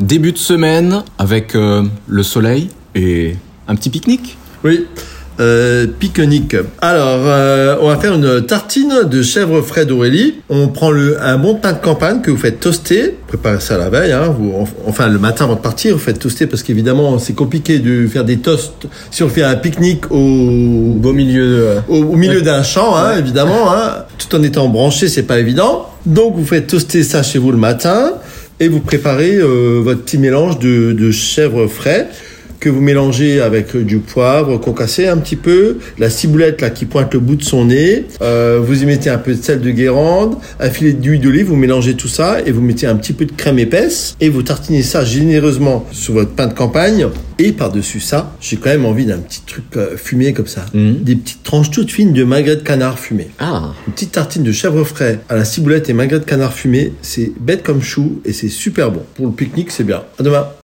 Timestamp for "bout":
37.20-37.36